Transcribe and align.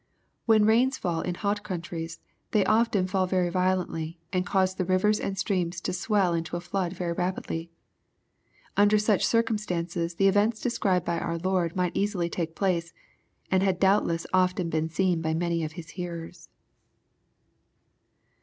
When 0.47 0.65
rains 0.65 0.97
fall 0.97 1.21
in 1.21 1.35
hot 1.35 1.61
countries 1.61 2.19
they 2.53 2.65
often 2.65 3.05
fall 3.05 3.27
very 3.27 3.49
violently, 3.49 4.19
and 4.33 4.47
cause 4.47 4.73
the 4.73 4.83
rivers 4.83 5.19
and 5.19 5.37
streams 5.37 5.79
to 5.81 5.93
swell 5.93 6.33
into 6.33 6.57
a 6.57 6.59
flood 6.59 6.93
very 6.93 7.11
rapidly. 7.13 7.69
Under 8.75 8.97
such 8.97 9.23
circumstances 9.23 10.15
the 10.15 10.27
events 10.27 10.59
described 10.59 11.05
by 11.05 11.19
our 11.19 11.37
Lord 11.37 11.75
might 11.75 11.95
easily 11.95 12.29
take 12.31 12.55
place, 12.55 12.93
and 13.51 13.61
had 13.61 13.79
doubtless 13.79 14.25
often 14.33 14.71
been 14.71 14.89
seen 14.89 15.21
by 15.21 15.35
many 15.35 15.63
of 15.63 15.73
His 15.73 15.89
hearers. 15.89 16.49